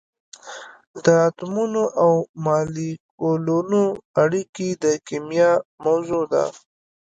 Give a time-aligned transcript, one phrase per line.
[1.05, 2.11] د اتمونو او
[2.45, 3.81] مالیکولونو
[4.23, 5.51] اړیکې د کېمیا
[5.85, 6.45] موضوع ده.